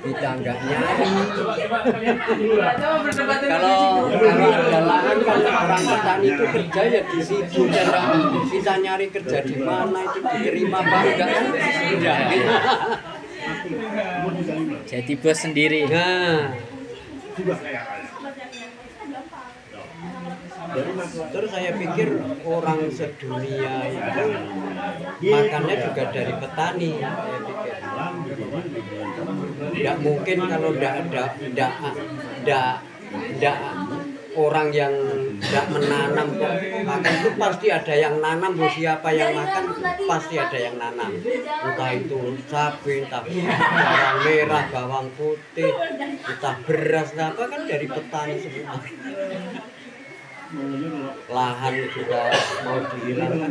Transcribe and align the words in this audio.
kita 0.00 0.28
nggak 0.40 0.56
nyari 0.64 0.92
kalau 2.80 2.96
kalau 3.44 4.48
ada 4.48 4.80
lahan 4.80 5.16
kalau 5.20 5.50
orang 5.52 5.82
petani 5.84 6.26
itu 6.32 6.44
kerja 6.48 6.82
ya 6.88 7.00
di 7.04 7.20
situ 7.20 7.60
dan 7.68 7.86
nggak 7.92 8.16
kita 8.48 8.72
nyari 8.80 9.06
kerja 9.12 9.38
di 9.44 9.56
mana 9.60 9.98
itu 10.08 10.18
diterima 10.24 10.78
apa 10.80 10.96
enggak 11.04 11.28
kan? 11.28 11.44
Enggak 11.90 12.18
Jadi 14.88 15.12
bos 15.20 15.36
sendiri. 15.36 15.84
nah 15.88 16.52
terus 21.30 21.50
saya 21.50 21.70
pikir 21.74 22.08
orang 22.46 22.80
sedunia 22.94 23.90
itu 23.90 24.24
makannya 25.30 25.76
juga 25.90 26.04
dari 26.14 26.32
petani 26.38 26.92
saya 27.02 27.38
pikir. 27.44 27.74
Tidak 29.70 29.96
mungkin 30.02 30.38
kalau 30.46 30.70
tidak 30.74 30.94
ada 31.06 31.24
tidak 31.38 31.70
tidak 32.40 32.66
tidak 33.10 33.56
orang 34.38 34.70
yang 34.70 34.94
tidak 35.42 35.66
menanam 35.74 36.26
kok 36.38 36.54
makan. 36.86 37.12
Itu 37.18 37.30
pasti 37.34 37.66
ada 37.74 37.94
yang 37.98 38.14
nanam 38.22 38.54
bu 38.54 38.66
siapa 38.70 39.10
yang 39.10 39.34
makan 39.34 39.64
pasti 40.06 40.34
ada 40.38 40.58
yang 40.58 40.78
nanam. 40.78 41.10
Entah 41.66 41.90
itu 41.98 42.18
cabai 42.46 43.02
entah 43.02 43.22
bawang 43.26 44.16
merah 44.22 44.64
bawang 44.70 45.08
putih 45.18 45.74
entah 46.22 46.54
beras 46.62 47.10
apa 47.18 47.42
kan 47.50 47.62
dari 47.66 47.86
petani 47.90 48.34
semua 48.38 48.78
lahan 51.30 51.74
juga 51.94 52.20
mau 52.66 52.78
dihilangkan. 52.90 53.50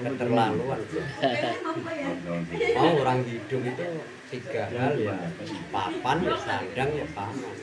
Keterlaluan. 0.00 0.80
Mau 2.72 2.90
orang 3.04 3.20
hidup 3.28 3.62
itu 3.64 3.84
tiga 4.32 4.62
hal 4.72 4.94
ya. 4.96 5.16
Papan 5.68 6.16
ya 6.24 6.36
sandang 6.40 6.90
ya 6.96 7.06
paman 7.12 7.56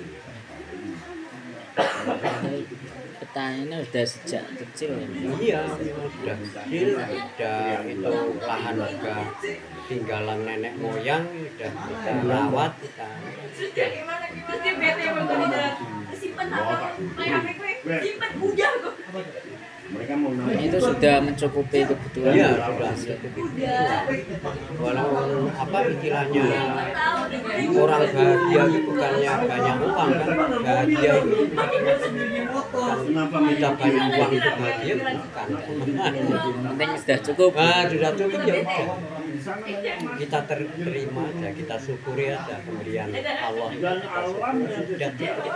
Petani 3.27 3.67
ini 3.67 3.75
udah 3.83 4.05
sejak 4.07 4.45
kecil 4.55 4.95
ya. 5.03 5.07
iya 5.35 5.59
sudah 5.67 6.35
kecil 6.39 6.87
sudah 6.95 7.83
itu 7.83 8.13
lahan 8.39 8.75
juga 8.79 9.15
tinggalan 9.91 10.39
nenek 10.47 10.73
moyang 10.79 11.27
sudah 11.27 11.71
kita 11.75 12.11
rawat 12.23 12.71
kita 12.79 13.07
Itu 20.57 20.77
sudah 20.83 21.15
mencukupi 21.23 21.79
kebutuhan. 21.87 22.33
iya 22.35 22.49
sudah 22.59 22.91
cukup 23.23 23.47
walaupun 24.83 25.47
apa 25.47 25.77
istilahnya 25.87 26.43
orang 27.71 28.03
bahagia 28.11 28.63
itu 28.67 28.79
bukannya 28.83 29.31
banyak 29.47 29.75
uang 29.79 30.11
kan 30.11 30.27
bahagia 30.59 31.11
itu 31.23 31.37
kenapa 33.17 33.37
kita 33.49 33.69
banyak 33.73 34.07
uang 34.13 34.31
Yang 34.85 34.99
penting 36.77 36.91
sudah 37.01 37.19
cukup. 37.25 37.51
nah 37.57 37.81
sudah 37.89 38.11
cukup 38.13 38.39
ya 38.45 38.53
udah 38.61 38.85
kita 40.21 40.39
ter- 40.45 40.69
terima 40.77 41.21
aja 41.25 41.49
kita 41.49 41.75
syukuri 41.81 42.25
aja 42.29 42.61
pemberian 42.61 43.09
Allah. 43.41 43.69
Sudah 44.85 45.11
cukup. 45.17 45.53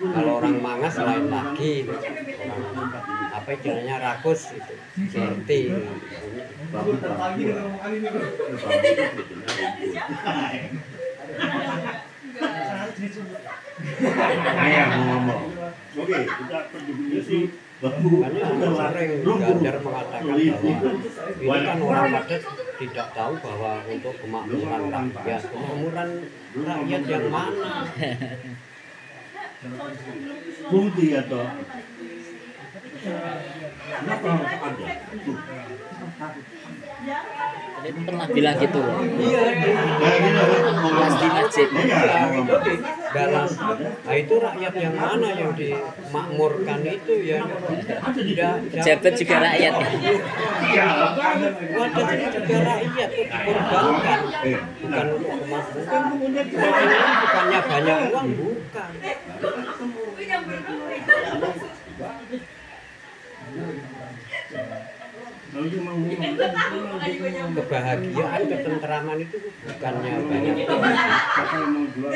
Kalau 0.00 0.32
orang 0.40 0.56
mangas 0.58 0.96
lain 0.98 1.28
lagi. 1.28 1.84
Orang 1.84 2.88
apa 3.30 3.48
istilahnya 3.52 3.96
rakus 4.00 4.50
itu. 4.56 4.74
Seperti. 5.10 5.60
Ayah 14.60 14.86
mau 14.92 15.04
ngomong 15.08 15.59
oke 16.00 16.18
kita 16.24 16.58
Makanya 17.80 18.60
Ganjar 19.24 19.76
mengatakan 19.80 20.36
bahwa 20.36 20.36
ini 20.36 21.64
kan 21.64 21.78
orang 21.80 22.12
padat 22.12 22.42
tidak 22.76 23.06
tahu 23.16 23.32
bahwa 23.40 23.72
untuk 23.88 24.14
kemakmuran 24.20 24.82
rakyat, 24.92 25.42
kemakmuran 25.48 26.08
rakyat 26.60 27.02
yang 27.08 27.24
mana? 27.32 27.72
bukti 30.68 31.06
atau 31.16 31.44
kenapa 33.80 34.28
harus 34.28 34.54
ada? 34.60 34.86
Tadi 37.80 37.90
pernah 38.04 38.26
bilang 38.28 38.56
gitu 38.60 38.78
loh. 38.84 38.96
Iya, 39.00 39.42
Pas 41.00 41.14
di 41.16 41.28
masjid. 41.32 41.68
iya 41.80 41.98
ya, 42.04 42.99
dalam. 43.10 43.48
Nah 44.06 44.14
itu 44.16 44.34
rakyat 44.38 44.74
yang 44.78 44.94
mana 44.94 45.28
yang 45.34 45.52
dimakmurkan 45.54 46.78
itu 46.86 47.14
ya? 47.26 47.38
Pejabat 48.70 49.12
juga 49.18 49.36
rakyat. 49.42 49.74
iya 50.70 50.86
Wadah 51.74 52.06
juga 52.30 52.56
rakyat 52.64 53.10
itu 53.10 53.34
dikorbankan, 53.34 54.20
bukan 54.80 55.06
untuk 55.10 55.30
kemakmuran. 55.90 56.46
Bukannya 56.50 57.60
banyak 57.66 57.98
uang, 58.10 58.28
bukan. 58.38 58.90
cuma 63.40 64.60
ngomong 64.60 64.89
kebahagiaan, 67.50 68.40
ketentraman 68.46 69.18
itu 69.18 69.36
bukannya 69.66 70.12
banyak. 70.30 70.56
dua 71.90 72.10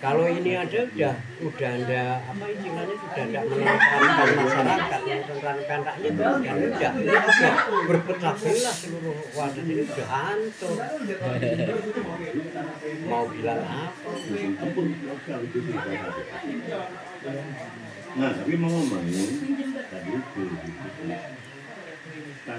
Kalau 0.00 0.24
ini 0.30 0.54
ada 0.54 0.86
udah 0.86 1.14
udah 1.42 1.70
ada 1.74 2.02
apa 2.22 2.44
istilahnya 2.54 2.94
sudah 2.94 3.24
tidak 3.26 3.44
menenteramkan 3.50 4.28
masyarakat, 4.30 5.00
menenteramkan 5.02 5.80
rakyat 5.84 6.12
itu 6.14 6.22
sudah 6.22 6.54
udah, 6.54 6.92
udah 6.94 7.54
berpecah 7.90 8.34
belah 8.38 8.74
seluruh 8.78 9.18
wadah 9.34 9.64
ini 9.66 9.82
sudah 9.90 10.06
hancur. 10.08 10.78
Mau 13.10 13.24
bilang 13.28 13.60
apa? 13.66 14.00
Nah, 18.10 18.30
tapi 18.34 18.58
mau 18.58 18.70
ngomongin 18.70 19.28
tadi 19.86 20.10
itu 20.18 20.42
Nah, 22.40 22.56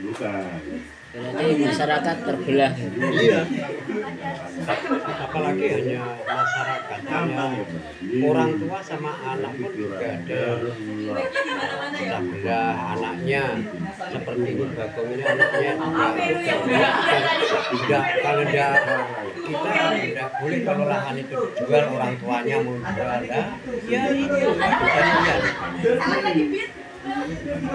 bukan. 0.00 0.60
Berarti 1.12 1.44
masyarakat 1.60 2.16
terbelah. 2.24 2.72
Iya. 2.72 3.40
Apalagi 5.22 5.66
hanya 5.72 6.02
masyarakat, 6.28 7.00
hanya 7.08 7.44
orang 8.22 8.50
tua 8.60 8.78
sama 8.84 9.12
anak 9.24 9.52
pun 9.56 9.72
juga 9.72 9.96
ada. 10.20 10.42
Pecah 11.92 12.20
belah 12.20 12.74
anaknya 12.96 13.44
seperti 14.12 14.48
ini 14.52 14.64
bagong 14.74 15.08
ini 15.12 15.22
anaknya 15.22 15.72
udah 17.72 18.02
kalau 18.22 18.42
udah 18.42 18.70
kita 19.42 19.70
tidak 19.96 20.28
boleh 20.38 20.60
kalau 20.62 20.84
lahan 20.86 21.16
itu 21.18 21.38
dijual 21.56 21.84
orang 21.96 22.14
tuanya 22.20 22.56
mau 22.62 22.76
jual 22.78 23.20
ya 23.26 23.42
itu 24.12 24.48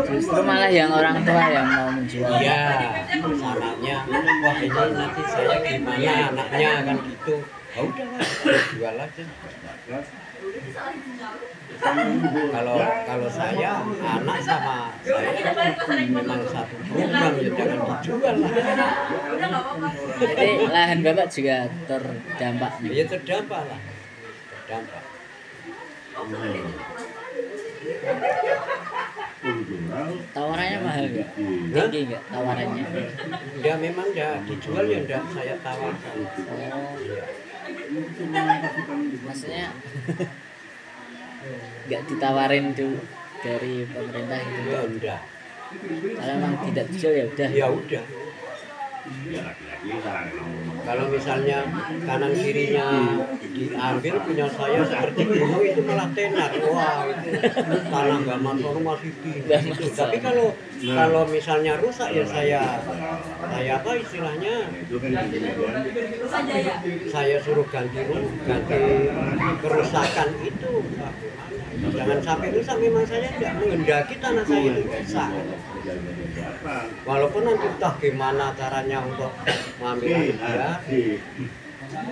Justru 0.07 0.39
malah 0.39 0.71
yang 0.71 0.87
orang 0.87 1.19
tua 1.27 1.43
yang 1.51 1.67
mau 1.67 1.87
menjual. 1.91 2.31
iya 2.39 2.95
anaknya 3.03 3.97
wah 4.07 4.55
ini 4.55 4.81
nanti 4.95 5.21
saya 5.27 5.55
gimana 5.59 6.11
anaknya? 6.31 6.71
Kan 6.87 6.97
gitu. 7.11 7.35
Udah 7.77 8.07
lah 8.07 8.23
jual 8.71 8.95
aja. 8.95 9.23
Kalau 12.55 12.75
kalau 12.79 13.27
saya 13.27 13.71
anak 13.83 14.39
sama 14.39 14.95
saya 15.03 16.03
memang 16.07 16.41
satu 16.47 16.75
program 16.87 17.31
ya 17.35 17.49
jangan 17.51 17.79
dijual 17.83 18.35
lah. 18.39 18.51
Jadi 20.23 20.47
lahan 20.71 20.99
bapak 21.03 21.27
juga 21.27 21.67
terdampak 21.83 22.73
nih. 22.79 22.89
ya 22.95 23.03
terdampak 23.11 23.61
lah. 23.67 23.79
Terdampak 24.63 25.03
Tawarannya 30.37 30.79
mahal 30.85 31.05
nggak? 31.09 31.29
Tinggi 31.73 31.99
nggak 32.13 32.23
tawarannya? 32.29 32.85
ya 33.57 33.73
memang 33.81 34.07
ya 34.13 34.37
dijual 34.45 34.85
ya 34.85 35.01
enggak 35.01 35.23
saya 35.33 35.57
tawarkan 35.65 36.13
Oh, 36.17 36.93
maksudnya 39.25 39.73
nggak 41.87 42.01
ditawarin 42.05 42.65
tuh 42.77 43.01
dari 43.41 43.81
pemerintah 43.87 44.37
gitu. 44.45 44.69
ya 44.69 44.79
enggak 44.85 45.21
Kalau 46.13 46.31
emang 46.31 46.53
tidak 46.63 46.85
dijual 46.93 47.13
ya 47.13 47.25
udah. 47.27 47.49
ya 47.49 47.67
udah 47.67 48.03
ya 49.27 49.41
laki-laki 49.43 49.87
Kalau 50.87 51.05
misalnya 51.11 51.59
kanan 52.07 52.31
kirinya 52.31 52.87
diambil 53.51 54.15
punya 54.23 54.47
saya 54.47 54.81
seperti 54.87 55.21
gunung 55.27 55.63
itu 55.63 55.81
malah 55.83 56.07
tenar. 56.15 56.51
Wah 56.63 57.03
itu 57.11 57.29
tanah 57.91 58.17
nggak 58.23 58.39
masuk 58.39 58.79
masih 58.79 59.11
tinggi. 59.19 59.51
Gitu. 59.51 59.85
Tapi 59.91 60.17
kalau 60.23 60.55
kalau 60.79 61.23
misalnya 61.27 61.75
rusak 61.79 62.09
ya 62.15 62.23
saya 62.23 62.61
saya 63.51 63.71
apa 63.83 63.91
istilahnya 63.99 64.55
Nah, 65.07 65.23
kan 65.23 65.83
kemudian 65.87 66.77
saya 67.09 67.37
suruh 67.41 67.67
ganti 67.67 68.01
ganti 68.47 68.81
kerusakan 69.61 70.29
itu. 70.45 70.73
Jangan 71.77 72.19
sampai 72.25 72.49
rusak 72.57 72.75
memang 72.81 73.05
saya 73.05 73.29
tidak 73.37 73.53
menghendaki 73.61 74.15
tanah 74.17 74.43
saya 74.49 74.73
itu 74.73 74.81
rusak. 74.89 75.29
apa 76.37 76.75
Walaupun 77.05 77.41
nanti 77.45 77.65
entah 77.69 77.93
gimana 78.01 78.51
caranya 78.57 78.97
untuk 79.05 79.31
mengambil 79.79 80.33
dia, 80.33 80.81
di 80.89 81.21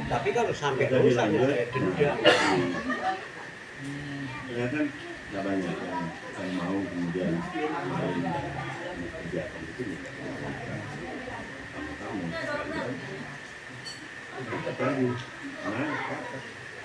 tapi 0.07 0.29
kalau 0.31 0.53
sampai 0.55 0.87
rusak 0.87 1.27
ya 1.33 1.41
saya 1.43 1.65
denda. 1.73 2.11
ternyata 4.45 4.79
nggak 5.33 5.43
banyak 5.43 5.75
yang, 5.75 6.53
mau 6.55 6.77
kemudian 6.79 7.33
kegiatan 9.19 9.61
itu 9.65 9.81
ya. 9.83 9.99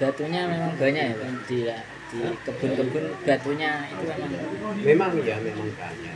Batunya 0.00 0.40
memang 0.48 0.72
banyak 0.80 1.04
ya 1.12 1.14
Pak. 1.14 1.99
Kebun-kebun 2.42 3.04
batunya 3.22 3.86
itu 3.86 4.06
memang 4.82 5.12
ya, 5.22 5.36
memang 5.38 5.70
banyak. 5.78 6.14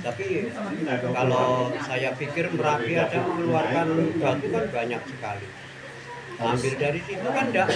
Tapi 0.00 0.26
kalau 1.00 1.70
saya 1.84 2.10
pikir 2.16 2.48
Merapi 2.56 2.92
aja 2.96 3.18
mengeluarkan 3.20 3.86
batu 4.16 4.46
kan 4.48 4.64
banyak 4.72 5.02
sekali. 5.04 5.48
Ambil 6.34 6.74
dari 6.74 7.00
situ 7.06 7.26
kan 7.30 7.46
enggak 7.52 7.68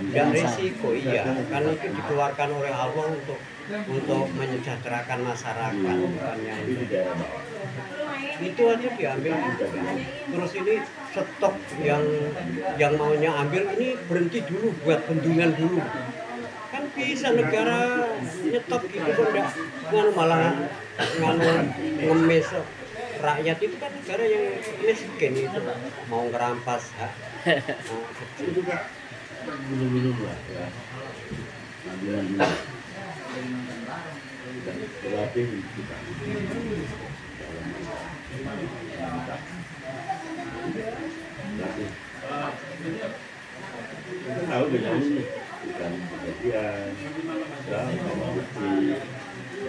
enggak 0.00 0.26
risiko 0.32 0.96
iya, 0.96 1.26
kan 1.52 1.62
itu 1.68 1.86
dikeluarkan 1.92 2.48
oleh 2.48 2.72
Allah 2.72 3.06
untuk 3.12 3.36
untuk 3.66 4.24
menyejahterakan 4.40 5.20
masyarakat 5.20 5.96
bukan 6.00 6.38
yang 6.46 6.60
di 6.64 6.86
daerah 6.88 7.28
itu 8.40 8.62
aja 8.68 8.88
diambil. 8.96 9.34
Terus 10.32 10.52
ini 10.56 10.74
stok 11.12 11.54
yang 11.84 12.04
yang 12.80 12.92
maunya 12.96 13.30
ambil 13.36 13.68
ini 13.76 13.96
berhenti 14.08 14.40
dulu 14.44 14.72
buat 14.84 15.04
bendungan 15.08 15.50
dulu. 15.56 15.80
Bisa 16.96 17.28
negara 17.36 18.08
nyetop 18.40 18.82
gitu 18.88 19.04
kok 19.04 19.28
enggak 19.28 19.52
nganu 19.92 20.10
malah 20.16 20.56
nganu 21.20 21.50
ngemis 22.00 22.48
rakyat 23.20 23.58
itu 23.60 23.76
kan 23.76 23.92
negara 23.92 24.24
yang 24.24 24.44
miskin 24.80 25.32
itu 25.36 25.60
mau 26.08 26.24
ngerampas 26.28 26.92
kak 26.96 27.12
minum-minum 29.70 30.16
lah 30.24 30.38
ya 30.50 30.66
ambilan 31.86 32.24
dulu 32.32 32.48
dan 34.66 34.76
terapi 35.04 35.42
kita 35.76 35.96
Tapi, 41.56 41.84
kita 44.26 44.42
tahu 44.50 44.64
bedanya 44.68 45.45
bukan 45.76 45.92
kejadian 46.08 46.88
ya 47.68 47.80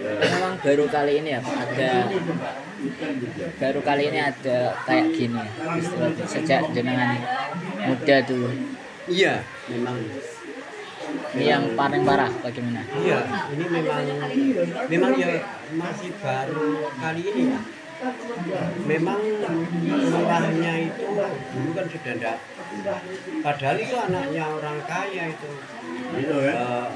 ya 0.00 0.12
memang 0.24 0.54
baru 0.64 0.84
kali 0.88 1.12
ini 1.20 1.28
ya 1.36 1.40
Pak, 1.44 1.56
ada 1.68 1.90
baru 3.60 3.80
kali 3.84 4.02
ini 4.08 4.18
ada 4.22 4.58
kayak 4.88 5.06
gini 5.12 5.44
istilahnya 5.76 6.24
sejak 6.24 6.62
jenengan 6.72 7.20
muda 7.84 8.16
dulu 8.24 8.50
Iya, 9.08 9.40
memang 9.72 10.04
ini 11.32 11.44
yang 11.48 11.72
paling 11.72 12.04
parah 12.04 12.28
bagaimana 12.44 12.84
Iya, 13.00 13.18
ini 13.56 13.64
memang 13.72 14.04
memang 14.88 15.12
ya 15.16 15.28
masih 15.76 16.12
baru 16.20 16.92
kali 17.00 17.22
ini 17.24 17.42
ya. 17.56 17.60
Memang 18.86 19.18
murahnya 20.12 20.72
itu 20.86 21.04
dulu 21.50 21.70
kan 21.74 21.86
sudah 21.88 22.12
enggak. 22.14 22.36
Padahal 23.42 23.76
itu 23.80 23.94
anaknya 23.96 24.44
orang 24.48 24.78
kaya 24.84 25.24
itu. 25.32 25.50
gitu 26.18 26.36
kan 26.40 26.56
Eh, 26.58 26.88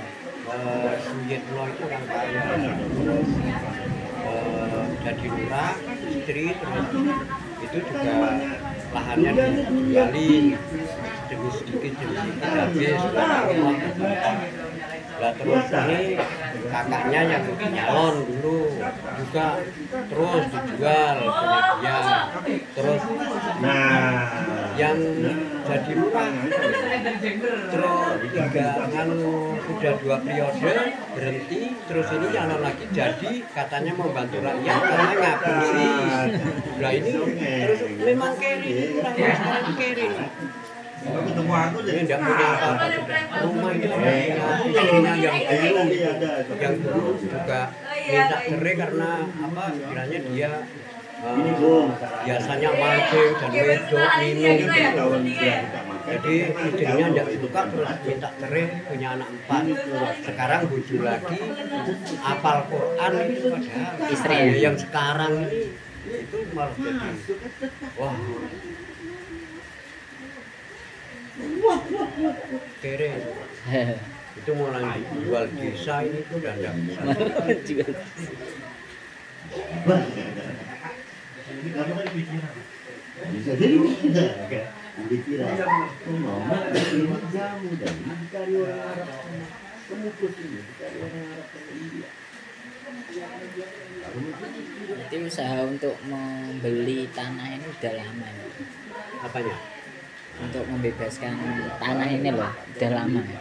eh, 0.53 0.93
Suyitno 1.01 1.63
itu 1.71 1.83
orang 1.89 2.07
kaya. 2.07 2.43
Terus 2.93 3.31
eh, 4.23 4.85
jadi 5.03 5.27
lurah, 5.33 5.75
istri 6.13 6.47
terus 6.55 6.89
itu 7.63 7.79
juga 7.79 8.15
lahannya 8.93 9.31
dijualin 9.33 10.45
demi 11.31 11.51
sedikit 11.57 11.93
demi 11.97 12.17
sedikit 12.21 12.51
habis 12.53 13.01
Lah 15.23 15.33
terus 15.39 15.65
ini 15.71 16.01
kakaknya 16.67 17.21
yang 17.31 17.45
nyalon 17.71 18.17
dulu 18.27 18.59
juga 19.23 19.47
terus 20.11 20.45
dijual 20.51 21.17
punya 21.23 21.61
dia. 21.79 21.99
Terus 22.75 23.03
nah 23.63 24.02
yang 24.83 24.99
jadi 25.63 25.91
lurah 25.95 26.27
terus 27.71 28.19
tiga 28.35 28.67
nganu 28.91 29.55
sudah 29.63 29.95
dua 30.03 30.17
periode 30.27 30.75
berhenti. 31.15 31.61
Terus 31.87 32.07
ini 32.11 32.27
nyalon 32.35 32.61
lagi 32.67 32.85
jadi 32.91 33.33
katanya 33.53 33.93
mau 33.95 34.11
bantu 34.11 34.43
rakyat 34.43 34.81
karena 34.83 35.13
ngapusi 35.23 35.87
nah 36.83 36.91
ini 36.91 37.13
terus 37.39 37.81
memang 38.03 38.33
kiri 38.43 38.75
kurang 38.99 39.15
sekarang 39.15 39.65
kiri 39.79 40.07
ketemu 41.03 41.53
aku 41.53 41.79
ini 41.83 42.01
tidak 42.07 42.19
punya 42.23 42.47
apa-apa. 42.47 42.87
Rumah 43.43 43.73
ini 43.75 43.87
istrinya 44.71 45.13
yang 45.19 45.37
dulu 45.43 45.83
yang 46.59 46.75
dulu 46.79 47.07
juga 47.19 47.61
minta 48.07 48.39
cerai 48.47 48.75
karena 48.79 49.11
apa 49.27 49.63
istilahnya 49.75 50.19
dia 50.31 50.53
eh, 51.23 51.87
biasanya 52.27 52.71
mancing 52.75 53.31
dan 53.39 53.51
wedok 53.55 54.11
minum 54.19 54.59
gitu. 54.59 55.07
Jadi 56.03 56.35
istrinya 56.51 57.07
tidak 57.15 57.27
suka 57.39 57.61
terus 57.71 57.91
minta 58.03 58.31
cerai 58.43 58.65
punya 58.91 59.09
anak 59.15 59.29
empat. 59.31 59.65
Sekarang 60.27 60.61
bujuk 60.67 61.01
lagi 61.07 61.39
apal 62.27 62.59
Quran 62.67 63.13
itu 63.31 63.47
padahal 63.55 64.11
Istrinya. 64.11 64.51
Ya, 64.51 64.59
yang 64.67 64.75
sekarang 64.75 65.47
ini 65.47 65.71
itu 66.03 66.37
malah 66.51 66.75
jadi 66.75 67.11
wah 67.95 68.19
kere 72.83 73.11
itu 74.43 74.51
mulai 74.59 74.99
jual 75.23 75.45
desa 75.55 76.03
ini 76.03 76.21
sudah 76.27 76.53
tidak 76.59 76.75
bisa. 76.83 77.01
bisa 82.13 83.53
jadi 83.57 83.77
enggak 83.81 84.67
dikira 85.09 85.49
ngomong 86.05 86.45
ini 86.77 87.09
jamu 87.33 87.71
dan 87.81 87.95
ini 87.97 88.15
dicari 88.21 88.53
orang 88.61 88.81
Arab 88.93 89.09
sana 89.09 89.47
kemukus 89.89 90.35
ini 90.37 90.61
dicari 90.61 90.97
orang 91.01 91.25
Arab 91.33 91.47
sana 91.49 91.71
India. 91.73 92.09
Berarti 94.93 95.17
usaha 95.25 95.59
untuk 95.65 95.97
membeli 96.05 97.09
tanah 97.17 97.57
ini 97.57 97.67
udah 97.73 97.93
lama 97.97 98.27
ya? 98.29 98.47
Apanya 99.25 99.57
untuk 100.43 100.65
membebaskan 100.69 101.35
tanah 101.81 102.09
ini 102.13 102.29
loh 102.29 102.53
udah 102.53 102.91
lama 102.93 103.21
ya? 103.25 103.41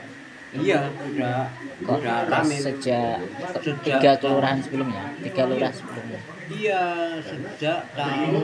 Iya 0.51 0.79
udah 0.87 1.51
kok 1.83 1.99
udah 1.99 2.43
sejak 2.47 3.19
Sejak 3.59 3.75
tiga 3.83 4.11
kelurahan 4.19 4.59
sebelumnya? 4.63 5.03
Tiga 5.19 5.43
lurah 5.51 5.71
sebelumnya 5.71 6.21
Iya, 6.51 7.15
sejak 7.23 7.95
tahun 7.95 8.43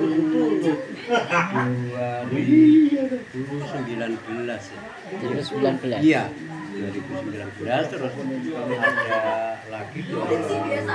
2019 2.32 4.48
ya. 4.48 4.80
terus 5.18 5.50
19 5.52 6.00
Iya, 6.00 6.32
2019 6.32 7.92
terus 7.92 8.14
ada 8.16 9.60
lagi 9.68 10.00
2020 10.08 10.88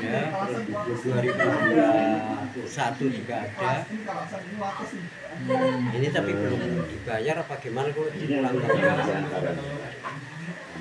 ya, 0.00 0.32
terus 0.72 1.04
2021 1.04 3.12
juga 3.12 3.44
ada. 3.44 3.84
Ini 5.94 6.08
tapi 6.14 6.30
belum 6.32 6.60
dibayar 6.88 7.36
apa 7.42 7.54
gimana 7.60 7.90
kok 7.92 8.08
diulang 8.14 8.54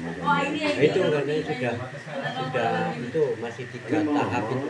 Nah, 0.03 0.43
itu 0.83 1.00
karena 1.00 1.36
sudah 1.48 1.75
sudah 2.36 2.91
itu 3.00 3.24
masih 3.39 3.65
tiga 3.72 4.03
tahap 4.03 4.43
itu. 4.51 4.67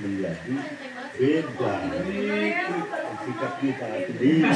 menjadi 0.00 0.54
beda 1.18 1.74
sikap 3.26 3.52
kita 3.58 3.88
sendiri 4.06 4.46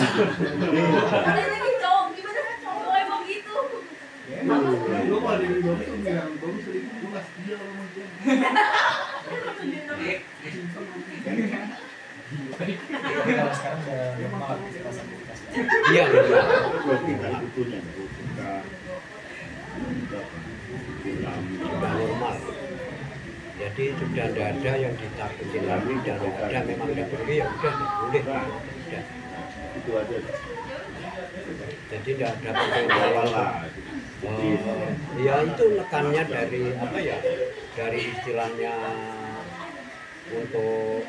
sudah 21.55 21.93
normal 21.95 22.35
jadi 23.55 23.85
sudah 23.95 24.27
tidak 24.35 24.47
ada 24.59 24.73
yang 24.83 24.95
ditakutin 24.99 25.63
lagi 25.71 25.95
dan 26.03 26.19
ada 26.27 26.59
memang 26.67 26.91
tidak 26.91 27.07
boleh 27.07 27.37
ya 27.39 27.47
udah 27.47 27.73
boleh. 27.79 28.23
Udah. 28.27 29.03
itu 29.75 29.91
aja. 29.95 30.17
Jadi 31.95 32.11
tidak 32.19 32.31
ada 32.43 32.51
awal 32.91 33.27
lah. 33.31 33.51
Oh, 34.25 34.41
ya 35.21 35.35
itu 35.47 35.65
nekannya 35.77 36.23
dari 36.27 36.63
apa 36.75 36.99
ya 36.99 37.19
dari 37.79 38.01
istilahnya 38.11 38.75
untuk 40.33 41.05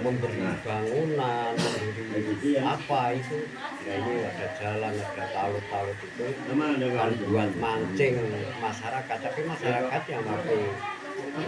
memberi 0.00 0.46
bangunan 0.62 1.52
memberi 1.58 2.54
apa 2.62 3.00
itu. 3.12 3.38
Ya 3.84 3.92
ini 3.98 4.14
ada 4.22 4.46
jalan 4.56 4.94
ada 4.94 5.24
talut-talut 5.34 5.98
itu. 6.00 6.24
Kan 6.46 7.10
buat 7.28 7.50
mancing 7.60 8.14
masyarakat 8.62 9.18
tapi 9.20 9.40
masyarakat 9.44 10.02
yang 10.08 10.22
waktu 10.24 10.58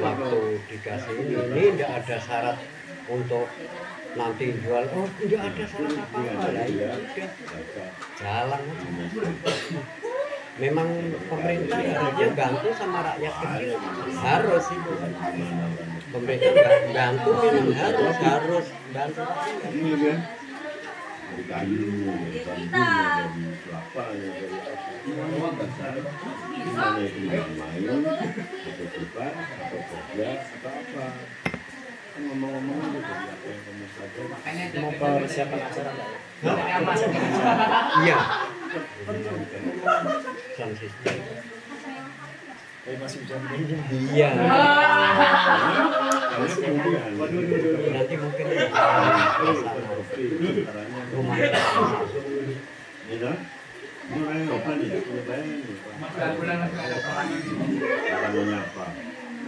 waktu 0.02 0.40
dikasih 0.68 1.14
ini 1.24 1.34
ini 1.38 1.62
tidak 1.78 1.90
ada 2.04 2.16
syarat 2.20 2.56
untuk 3.08 3.46
nanti 4.18 4.46
jual. 4.60 4.84
Oh 4.92 5.08
tidak 5.22 5.42
ada 5.54 5.64
syarat 5.64 5.94
apa 5.96 6.18
apa 6.18 6.48
lah 6.52 6.64
itu 6.66 6.84
udah 6.84 7.88
jalan. 8.18 8.62
Memang 10.58 10.90
pemerintah 11.30 11.78
harusnya 11.78 12.28
bantu 12.34 12.68
sama 12.74 12.98
rakyat 13.06 13.34
kecil. 13.46 13.78
Harus 14.18 14.64
itu 14.74 14.92
pemerintah 16.08 16.52
bantu 16.92 17.32
harus 17.76 18.16
harus 18.24 18.66
bantu. 18.92 19.22
Ini 19.68 19.92
kan 20.00 20.18
dari 21.28 21.44
kayu 21.44 21.84
dari 22.08 22.38
bambu 22.42 22.80
dari 22.80 23.44
kelapa 23.62 24.02
ya 24.16 24.28
dari 24.32 24.56
dasar 25.60 25.94
mana 26.72 27.00
itu 27.04 27.20
main 27.60 27.84
atau 28.64 28.86
suka 28.88 29.26
atau 29.36 29.80
kerja 29.84 30.28
atau 30.40 30.70
apa. 30.72 31.06
Kan 32.08 32.22
ngomong-ngomong 32.26 32.78
itu 32.88 32.98
dari 33.04 33.26
apa 33.28 33.46
yang 33.46 33.60
kamu 33.62 33.84
pelajari 33.92 34.78
mau 34.80 34.92
persiapan 35.20 35.60
acara. 35.68 35.92
nggak 36.38 36.56
ya? 36.56 36.78
iya. 38.02 38.18
Sound 40.56 40.74
system 40.80 41.16
Tapi 42.88 43.04
masih 43.04 43.20
hujan 43.20 43.44
iya 44.16 44.32
kemudian 46.56 47.20
nanti 47.92 48.14
mungkin 48.16 48.48
rumah 51.12 51.36
Ya 53.12 53.16
kan? 53.20 53.36
Ini 54.08 54.24
orang 54.24 54.40
yang 54.40 54.56
apa 54.56 54.70
nih? 54.80 54.88
Nih. 54.88 55.04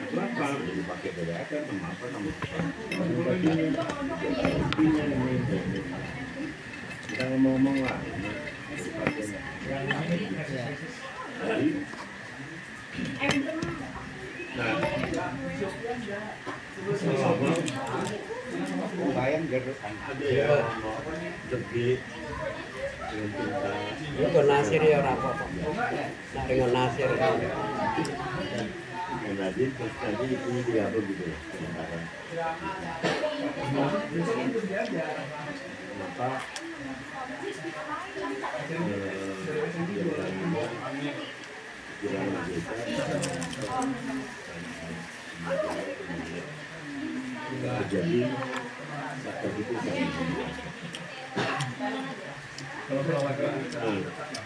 Itu 0.04 0.16
apa? 0.20 0.44
Jadi 0.60 0.82
pakai 0.84 1.10
dari 1.16 1.32
apa? 1.32 1.56
Nama 1.64 1.96
apa? 1.96 2.04
Nama 2.12 2.28
apa? 2.28 2.60
Intinya 2.92 3.56
ini. 3.56 3.72
Kita 7.08 7.24
ngomong-ngomong 7.24 7.88
lah. 7.88 8.04
Jadi, 11.40 11.88
Bayang 19.10 19.44
ada 19.50 19.72
ya 20.22 20.62
nasir 24.46 24.82
ya 24.82 25.02
orang 25.02 25.18
apa 25.18 25.44
dengan 26.46 26.70
nasir. 26.70 27.10
Terus 29.50 29.94
tadi 29.98 30.26
ini 30.30 30.60
dia 30.68 30.86
apa 30.86 30.98
gitu 31.02 31.22
ya 31.26 31.36
sementara. 31.50 31.98
Kenapa 35.90 36.28
terjadi 47.90 48.22
kata 49.26 49.46
itu 49.58 49.74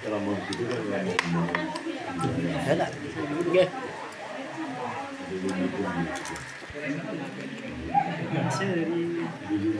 kalau 0.01 0.19
mau 0.25 0.33
begitu 0.49 0.65
kan 0.65 0.81
kalau 0.89 1.29
mau 1.29 1.45
Ada? 2.65 2.87
Oke. 3.45 3.65
jadi 8.65 9.69